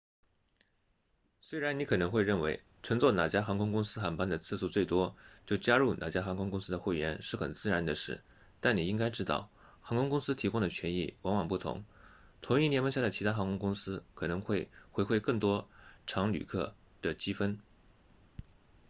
[1.41, 8.23] 虽然你可能会认为乘坐哪家航空公司航班的次数最多就加入哪家航空公司的会员是很自然的事
[8.61, 11.85] 但你应该知道航空公司提供的权益往往不同
[12.41, 15.69] 同一联盟下的其他航空公司可能会回馈更多
[16.07, 16.73] 常旅客
[17.19, 17.59] 积分